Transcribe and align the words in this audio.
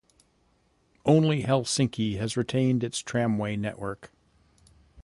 Only 1.05 1.43
Helsinki 1.43 2.17
has 2.17 2.35
retained 2.35 2.83
its 2.83 2.97
tramway 3.03 3.55
network. 3.55 4.11